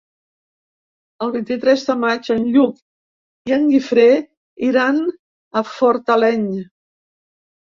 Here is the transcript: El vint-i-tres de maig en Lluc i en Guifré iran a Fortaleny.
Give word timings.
El 1.25 1.33
vint-i-tres 1.35 1.83
de 1.89 1.95
maig 2.05 2.31
en 2.37 2.47
Lluc 2.55 3.51
i 3.51 3.55
en 3.59 3.69
Guifré 3.75 4.09
iran 4.71 4.99
a 5.63 5.67
Fortaleny. 5.77 6.49